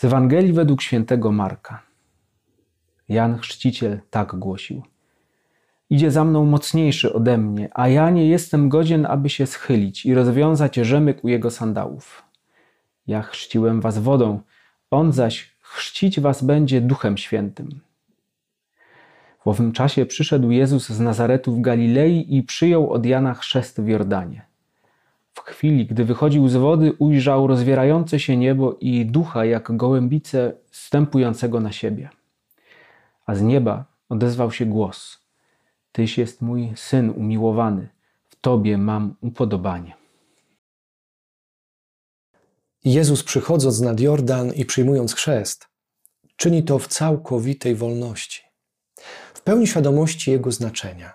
Z 0.00 0.04
Ewangelii 0.04 0.52
według 0.52 0.82
świętego 0.82 1.32
Marka. 1.32 1.82
Jan 3.08 3.38
Chrzciciel 3.38 4.00
tak 4.10 4.34
głosił. 4.34 4.82
Idzie 5.90 6.10
za 6.10 6.24
mną 6.24 6.44
mocniejszy 6.44 7.12
ode 7.12 7.38
mnie, 7.38 7.68
a 7.74 7.88
ja 7.88 8.10
nie 8.10 8.28
jestem 8.28 8.68
godzien, 8.68 9.06
aby 9.06 9.28
się 9.28 9.46
schylić 9.46 10.06
i 10.06 10.14
rozwiązać 10.14 10.76
rzemyk 10.76 11.24
u 11.24 11.28
jego 11.28 11.50
sandałów. 11.50 12.22
Ja 13.06 13.22
chrzciłem 13.22 13.80
was 13.80 13.98
wodą, 13.98 14.40
on 14.90 15.12
zaś 15.12 15.56
chrzcić 15.60 16.20
was 16.20 16.44
będzie 16.44 16.80
duchem 16.80 17.16
świętym. 17.16 17.80
W 19.44 19.48
owym 19.48 19.72
czasie 19.72 20.06
przyszedł 20.06 20.50
Jezus 20.50 20.88
z 20.88 21.00
Nazaretu 21.00 21.52
w 21.52 21.60
Galilei 21.60 22.36
i 22.36 22.42
przyjął 22.42 22.92
od 22.92 23.06
Jana 23.06 23.34
chrzest 23.34 23.80
w 23.80 23.88
Jordanie. 23.88 24.49
W 25.40 25.42
chwili, 25.42 25.86
gdy 25.86 26.04
wychodził 26.04 26.48
z 26.48 26.56
wody, 26.56 26.92
ujrzał 26.98 27.46
rozwierające 27.46 28.20
się 28.20 28.36
niebo 28.36 28.76
i 28.80 29.06
ducha 29.06 29.44
jak 29.44 29.76
gołębice 29.76 30.52
wstępującego 30.70 31.60
na 31.60 31.72
siebie. 31.72 32.10
A 33.26 33.34
z 33.34 33.42
nieba 33.42 33.84
odezwał 34.08 34.52
się 34.52 34.66
głos: 34.66 35.18
Tyś 35.92 36.18
jest 36.18 36.42
mój 36.42 36.72
syn 36.76 37.10
umiłowany, 37.10 37.88
w 38.28 38.36
tobie 38.36 38.78
mam 38.78 39.14
upodobanie. 39.20 39.94
Jezus 42.84 43.22
przychodząc 43.22 43.80
nad 43.80 44.00
Jordan 44.00 44.52
i 44.52 44.64
przyjmując 44.64 45.14
chrzest, 45.14 45.68
czyni 46.36 46.62
to 46.62 46.78
w 46.78 46.88
całkowitej 46.88 47.74
wolności, 47.74 48.42
w 49.34 49.40
pełni 49.40 49.66
świadomości 49.66 50.30
jego 50.30 50.52
znaczenia. 50.52 51.14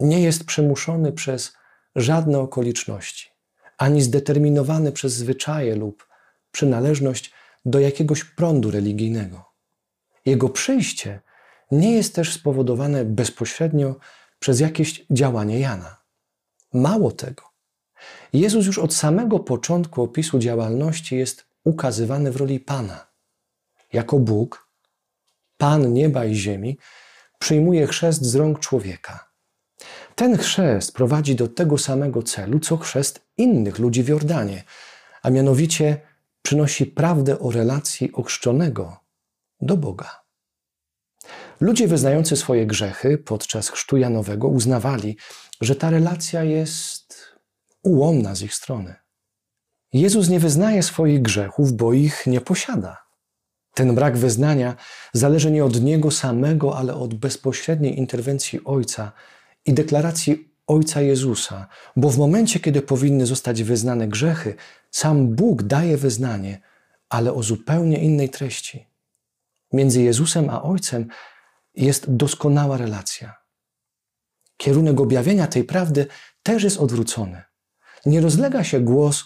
Nie 0.00 0.20
jest 0.20 0.44
przymuszony 0.44 1.12
przez 1.12 1.56
żadne 1.96 2.38
okoliczności, 2.38 3.29
ani 3.80 4.02
zdeterminowany 4.02 4.92
przez 4.92 5.12
zwyczaje 5.12 5.76
lub 5.76 6.08
przynależność 6.52 7.32
do 7.64 7.80
jakiegoś 7.80 8.24
prądu 8.24 8.70
religijnego. 8.70 9.44
Jego 10.26 10.48
przyjście 10.48 11.20
nie 11.70 11.92
jest 11.92 12.14
też 12.14 12.34
spowodowane 12.34 13.04
bezpośrednio 13.04 13.96
przez 14.38 14.60
jakieś 14.60 15.06
działanie 15.10 15.60
Jana. 15.60 15.96
Mało 16.72 17.12
tego, 17.12 17.42
Jezus 18.32 18.66
już 18.66 18.78
od 18.78 18.94
samego 18.94 19.38
początku 19.38 20.02
opisu 20.02 20.38
działalności 20.38 21.16
jest 21.16 21.46
ukazywany 21.64 22.32
w 22.32 22.36
roli 22.36 22.60
Pana. 22.60 23.06
Jako 23.92 24.18
Bóg, 24.18 24.68
Pan 25.56 25.92
nieba 25.92 26.24
i 26.24 26.34
ziemi, 26.34 26.78
przyjmuje 27.38 27.86
chrzest 27.86 28.22
z 28.22 28.34
rąk 28.34 28.58
człowieka. 28.58 29.29
Ten 30.20 30.38
chrzest 30.38 30.92
prowadzi 30.92 31.34
do 31.34 31.48
tego 31.48 31.78
samego 31.78 32.22
celu, 32.22 32.60
co 32.60 32.76
chrzest 32.76 33.20
innych 33.36 33.78
ludzi 33.78 34.02
w 34.02 34.08
Jordanie, 34.08 34.64
a 35.22 35.30
mianowicie 35.30 36.00
przynosi 36.42 36.86
prawdę 36.86 37.38
o 37.38 37.50
relacji 37.50 38.12
ochrzczonego 38.12 38.96
do 39.60 39.76
Boga. 39.76 40.20
Ludzie 41.60 41.88
wyznający 41.88 42.36
swoje 42.36 42.66
grzechy 42.66 43.18
podczas 43.18 43.68
chrztu 43.68 43.96
Janowego 43.96 44.48
uznawali, 44.48 45.16
że 45.60 45.76
ta 45.76 45.90
relacja 45.90 46.44
jest 46.44 47.14
ułomna 47.82 48.34
z 48.34 48.42
ich 48.42 48.54
strony. 48.54 48.94
Jezus 49.92 50.28
nie 50.28 50.40
wyznaje 50.40 50.82
swoich 50.82 51.22
grzechów, 51.22 51.72
bo 51.72 51.92
ich 51.92 52.26
nie 52.26 52.40
posiada. 52.40 52.96
Ten 53.74 53.94
brak 53.94 54.16
wyznania 54.16 54.76
zależy 55.12 55.50
nie 55.50 55.64
od 55.64 55.80
Niego 55.80 56.10
samego, 56.10 56.78
ale 56.78 56.94
od 56.94 57.14
bezpośredniej 57.14 57.98
interwencji 57.98 58.64
Ojca 58.64 59.12
i 59.66 59.74
deklaracji 59.74 60.50
Ojca 60.66 61.00
Jezusa, 61.00 61.66
bo 61.96 62.10
w 62.10 62.18
momencie, 62.18 62.60
kiedy 62.60 62.82
powinny 62.82 63.26
zostać 63.26 63.62
wyznane 63.62 64.08
grzechy, 64.08 64.54
sam 64.90 65.28
Bóg 65.28 65.62
daje 65.62 65.96
wyznanie, 65.96 66.60
ale 67.08 67.34
o 67.34 67.42
zupełnie 67.42 68.04
innej 68.04 68.28
treści. 68.28 68.86
Między 69.72 70.02
Jezusem 70.02 70.50
a 70.50 70.62
Ojcem 70.62 71.08
jest 71.74 72.16
doskonała 72.16 72.76
relacja. 72.76 73.36
Kierunek 74.56 75.00
objawienia 75.00 75.46
tej 75.46 75.64
prawdy 75.64 76.06
też 76.42 76.62
jest 76.62 76.76
odwrócony. 76.76 77.42
Nie 78.06 78.20
rozlega 78.20 78.64
się 78.64 78.80
głos 78.80 79.24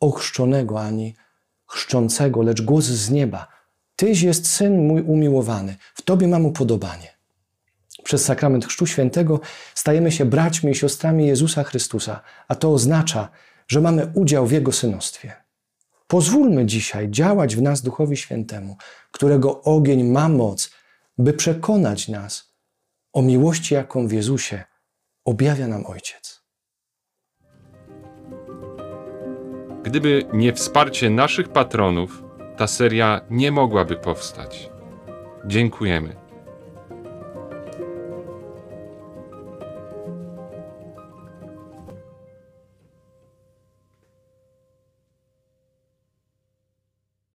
ochrzczonego 0.00 0.80
ani 0.80 1.14
chrzczącego, 1.66 2.42
lecz 2.42 2.62
głos 2.62 2.84
z 2.84 3.10
nieba. 3.10 3.48
Tyś 3.96 4.22
jest 4.22 4.50
syn 4.50 4.86
mój 4.86 5.02
umiłowany, 5.02 5.76
w 5.94 6.02
Tobie 6.02 6.28
mam 6.28 6.46
upodobanie. 6.46 7.21
Przez 8.04 8.24
sakrament 8.24 8.66
Chrztu 8.66 8.86
Świętego 8.86 9.40
stajemy 9.74 10.12
się 10.12 10.24
braćmi 10.24 10.70
i 10.70 10.74
siostrami 10.74 11.26
Jezusa 11.26 11.64
Chrystusa, 11.64 12.20
a 12.48 12.54
to 12.54 12.72
oznacza, 12.72 13.28
że 13.68 13.80
mamy 13.80 14.12
udział 14.14 14.46
w 14.46 14.52
Jego 14.52 14.72
synostwie. 14.72 15.32
Pozwólmy 16.06 16.66
dzisiaj 16.66 17.10
działać 17.10 17.56
w 17.56 17.62
nas 17.62 17.82
Duchowi 17.82 18.16
Świętemu, 18.16 18.76
którego 19.10 19.62
ogień 19.62 20.04
ma 20.04 20.28
moc, 20.28 20.70
by 21.18 21.32
przekonać 21.32 22.08
nas 22.08 22.54
o 23.12 23.22
miłości, 23.22 23.74
jaką 23.74 24.08
w 24.08 24.12
Jezusie 24.12 24.64
objawia 25.24 25.66
nam 25.68 25.86
Ojciec. 25.86 26.42
Gdyby 29.82 30.24
nie 30.32 30.52
wsparcie 30.52 31.10
naszych 31.10 31.48
patronów, 31.48 32.22
ta 32.56 32.66
seria 32.66 33.20
nie 33.30 33.52
mogłaby 33.52 33.96
powstać. 33.96 34.70
Dziękujemy. 35.46 36.21